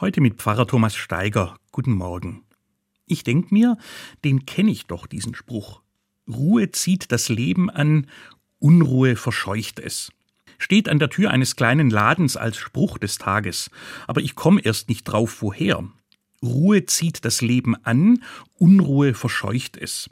Heute 0.00 0.22
mit 0.22 0.36
Pfarrer 0.36 0.66
Thomas 0.66 0.96
Steiger. 0.96 1.58
Guten 1.72 1.92
Morgen. 1.92 2.42
Ich 3.04 3.22
denk 3.22 3.52
mir, 3.52 3.76
den 4.24 4.46
kenne 4.46 4.70
ich 4.70 4.86
doch, 4.86 5.06
diesen 5.06 5.34
Spruch. 5.34 5.82
Ruhe 6.26 6.70
zieht 6.70 7.12
das 7.12 7.28
Leben 7.28 7.68
an, 7.68 8.06
Unruhe 8.58 9.14
verscheucht 9.14 9.78
es. 9.78 10.10
Steht 10.56 10.88
an 10.88 11.00
der 11.00 11.10
Tür 11.10 11.30
eines 11.30 11.54
kleinen 11.54 11.90
Ladens 11.90 12.38
als 12.38 12.56
Spruch 12.56 12.96
des 12.96 13.18
Tages, 13.18 13.70
aber 14.06 14.22
ich 14.22 14.34
komme 14.34 14.62
erst 14.62 14.88
nicht 14.88 15.04
drauf, 15.04 15.42
woher. 15.42 15.86
Ruhe 16.42 16.86
zieht 16.86 17.26
das 17.26 17.42
Leben 17.42 17.76
an, 17.84 18.22
Unruhe 18.54 19.12
verscheucht 19.12 19.76
es. 19.76 20.08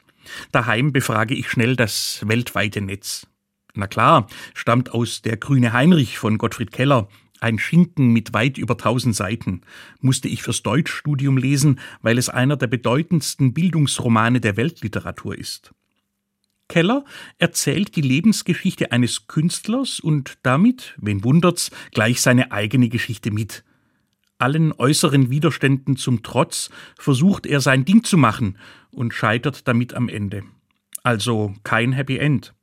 Daheim 0.51 0.93
befrage 0.93 1.33
ich 1.33 1.49
schnell 1.49 1.75
das 1.75 2.21
weltweite 2.27 2.81
Netz. 2.81 3.25
Na 3.73 3.87
klar, 3.87 4.27
stammt 4.53 4.93
aus 4.93 5.23
der 5.23 5.37
Grüne 5.37 5.73
Heinrich 5.73 6.19
von 6.19 6.37
Gottfried 6.37 6.71
Keller, 6.71 7.07
ein 7.41 7.59
Schinken 7.59 8.11
mit 8.11 8.33
weit 8.33 8.57
über 8.57 8.77
tausend 8.77 9.15
Seiten 9.15 9.61
musste 10.01 10.27
ich 10.27 10.43
fürs 10.43 10.63
Deutschstudium 10.63 11.37
lesen, 11.37 11.79
weil 12.01 12.17
es 12.17 12.29
einer 12.29 12.57
der 12.57 12.67
bedeutendsten 12.67 13.53
Bildungsromane 13.53 14.41
der 14.41 14.57
Weltliteratur 14.57 15.37
ist. 15.37 15.73
Keller 16.67 17.03
erzählt 17.39 17.95
die 17.95 18.01
Lebensgeschichte 18.01 18.91
eines 18.91 19.27
Künstlers 19.27 19.99
und 19.99 20.37
damit, 20.43 20.95
wen 20.97 21.23
wundert's, 21.23 21.71
gleich 21.91 22.21
seine 22.21 22.51
eigene 22.51 22.89
Geschichte 22.89 23.31
mit. 23.31 23.63
Allen 24.37 24.71
äußeren 24.71 25.29
Widerständen 25.29 25.97
zum 25.97 26.23
Trotz 26.23 26.69
versucht 26.97 27.45
er 27.45 27.59
sein 27.59 27.85
Ding 27.85 28.03
zu 28.03 28.17
machen 28.17 28.57
und 28.91 29.13
scheitert 29.13 29.67
damit 29.67 29.93
am 29.95 30.07
Ende. 30.07 30.43
Also 31.03 31.53
kein 31.63 31.91
Happy 31.91 32.17
End. 32.17 32.53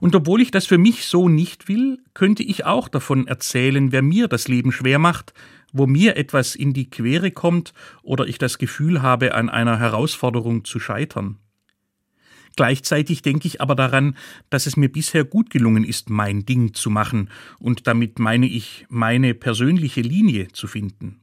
Und 0.00 0.14
obwohl 0.14 0.40
ich 0.40 0.50
das 0.50 0.66
für 0.66 0.78
mich 0.78 1.06
so 1.06 1.28
nicht 1.28 1.68
will, 1.68 1.98
könnte 2.14 2.42
ich 2.42 2.64
auch 2.64 2.88
davon 2.88 3.26
erzählen, 3.26 3.92
wer 3.92 4.02
mir 4.02 4.28
das 4.28 4.48
Leben 4.48 4.72
schwer 4.72 4.98
macht, 4.98 5.34
wo 5.72 5.86
mir 5.86 6.16
etwas 6.16 6.54
in 6.54 6.72
die 6.72 6.88
Quere 6.88 7.30
kommt 7.30 7.74
oder 8.02 8.26
ich 8.26 8.38
das 8.38 8.58
Gefühl 8.58 9.02
habe, 9.02 9.34
an 9.34 9.50
einer 9.50 9.78
Herausforderung 9.78 10.64
zu 10.64 10.78
scheitern. 10.78 11.38
Gleichzeitig 12.56 13.22
denke 13.22 13.48
ich 13.48 13.60
aber 13.60 13.74
daran, 13.74 14.16
dass 14.48 14.66
es 14.66 14.76
mir 14.76 14.88
bisher 14.88 15.24
gut 15.24 15.50
gelungen 15.50 15.82
ist, 15.82 16.08
mein 16.08 16.46
Ding 16.46 16.72
zu 16.74 16.88
machen, 16.88 17.30
und 17.58 17.88
damit 17.88 18.20
meine 18.20 18.46
ich, 18.46 18.86
meine 18.88 19.34
persönliche 19.34 20.02
Linie 20.02 20.48
zu 20.52 20.68
finden. 20.68 21.20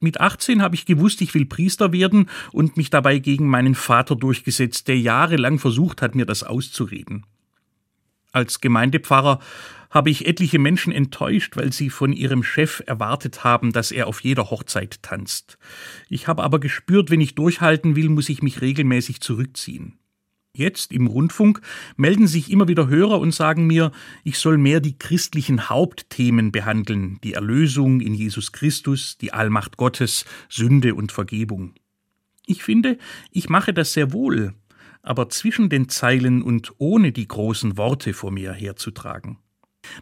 Mit 0.00 0.20
18 0.20 0.60
habe 0.60 0.74
ich 0.74 0.84
gewusst, 0.84 1.20
ich 1.20 1.32
will 1.34 1.46
Priester 1.46 1.92
werden 1.92 2.28
und 2.52 2.76
mich 2.76 2.90
dabei 2.90 3.18
gegen 3.18 3.48
meinen 3.48 3.74
Vater 3.74 4.16
durchgesetzt, 4.16 4.88
der 4.88 4.98
jahrelang 4.98 5.58
versucht 5.58 6.02
hat, 6.02 6.14
mir 6.14 6.26
das 6.26 6.42
auszureden. 6.42 7.24
Als 8.36 8.60
Gemeindepfarrer 8.60 9.40
habe 9.88 10.10
ich 10.10 10.26
etliche 10.26 10.58
Menschen 10.58 10.92
enttäuscht, 10.92 11.56
weil 11.56 11.72
sie 11.72 11.88
von 11.88 12.12
ihrem 12.12 12.42
Chef 12.42 12.82
erwartet 12.84 13.44
haben, 13.44 13.72
dass 13.72 13.90
er 13.90 14.08
auf 14.08 14.20
jeder 14.20 14.50
Hochzeit 14.50 15.02
tanzt. 15.02 15.56
Ich 16.10 16.28
habe 16.28 16.42
aber 16.42 16.60
gespürt, 16.60 17.10
wenn 17.10 17.22
ich 17.22 17.34
durchhalten 17.34 17.96
will, 17.96 18.10
muss 18.10 18.28
ich 18.28 18.42
mich 18.42 18.60
regelmäßig 18.60 19.22
zurückziehen. 19.22 19.98
Jetzt 20.52 20.92
im 20.92 21.06
Rundfunk 21.06 21.62
melden 21.96 22.26
sich 22.26 22.50
immer 22.50 22.68
wieder 22.68 22.88
Hörer 22.88 23.20
und 23.20 23.34
sagen 23.34 23.66
mir, 23.66 23.90
ich 24.22 24.38
soll 24.38 24.58
mehr 24.58 24.80
die 24.80 24.98
christlichen 24.98 25.70
Hauptthemen 25.70 26.52
behandeln, 26.52 27.18
die 27.24 27.32
Erlösung 27.32 28.02
in 28.02 28.12
Jesus 28.12 28.52
Christus, 28.52 29.16
die 29.16 29.32
Allmacht 29.32 29.78
Gottes, 29.78 30.26
Sünde 30.50 30.94
und 30.94 31.10
Vergebung. 31.10 31.72
Ich 32.44 32.62
finde, 32.62 32.98
ich 33.30 33.48
mache 33.48 33.72
das 33.72 33.94
sehr 33.94 34.12
wohl, 34.12 34.52
aber 35.06 35.28
zwischen 35.28 35.68
den 35.68 35.88
Zeilen 35.88 36.42
und 36.42 36.72
ohne 36.78 37.12
die 37.12 37.28
großen 37.28 37.76
Worte 37.76 38.12
vor 38.12 38.30
mir 38.30 38.52
herzutragen. 38.52 39.38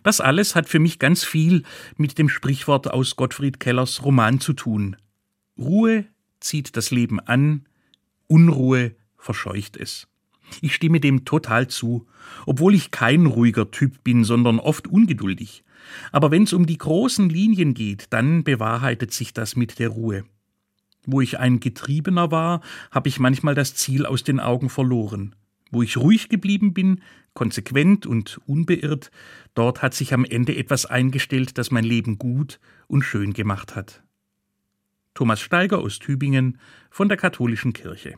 Das 0.02 0.20
alles 0.20 0.55
hat 0.55 0.69
für 0.69 0.78
mich 0.78 0.98
ganz 0.98 1.24
viel 1.24 1.62
mit 1.96 2.19
dem 2.19 2.28
Sprichwort 2.28 2.91
aus 2.91 3.16
Gottfried 3.16 3.61
Kellers 3.61 4.02
Roman 4.02 4.41
zu 4.41 4.55
tun. 4.55 4.96
Ruhe 5.58 6.06
zieht 6.41 6.77
das 6.77 6.91
Leben 6.91 7.20
an, 7.20 7.66
Unruhe 8.27 8.94
verscheucht 9.19 9.77
es. 9.77 10.08
Ich 10.61 10.74
stimme 10.74 11.00
dem 11.00 11.24
total 11.24 11.68
zu, 11.68 12.06
obwohl 12.46 12.74
ich 12.74 12.90
kein 12.90 13.27
ruhiger 13.27 13.70
Typ 13.70 14.02
bin, 14.05 14.24
sondern 14.24 14.58
oft 14.58 14.86
ungeduldig. 14.89 15.64
Aber 16.12 16.30
wenn 16.30 16.45
es 16.45 16.52
um 16.55 16.67
die 16.67 16.79
großen 16.79 17.29
Linien 17.29 17.74
geht, 17.74 18.06
dann 18.11 18.42
bewahrheitet 18.42 19.12
sich 19.12 19.34
das 19.34 19.55
mit 19.55 19.79
der 19.79 19.90
Ruhe. 19.90 20.24
Wo 21.07 21.20
ich 21.20 21.39
ein 21.39 21.61
Getriebener 21.61 22.31
war, 22.31 22.61
habe 22.91 23.09
ich 23.09 23.19
manchmal 23.19 23.55
das 23.55 23.75
Ziel 23.75 24.07
aus 24.07 24.25
den 24.25 24.41
Augen 24.41 24.70
verloren. 24.70 25.35
Wo 25.70 25.83
ich 25.83 25.97
ruhig 25.97 26.29
geblieben 26.29 26.73
bin, 26.73 27.01
konsequent 27.35 28.07
und 28.07 28.41
unbeirrt, 28.47 29.11
dort 29.55 29.83
hat 29.83 29.95
sich 29.95 30.15
am 30.15 30.25
Ende 30.25 30.57
etwas 30.57 30.87
eingestellt, 30.87 31.59
das 31.59 31.70
mein 31.70 31.85
Leben 31.85 32.19
gut 32.19 32.61
und 32.87 33.03
schön 33.03 33.33
gemacht 33.33 33.75
hat. 33.75 34.03
Thomas 35.15 35.41
Steiger 35.41 35.79
aus 35.79 35.98
Tübingen 35.98 36.59
von 36.91 37.09
der 37.09 37.17
Katholischen 37.17 37.73
Kirche 37.73 38.09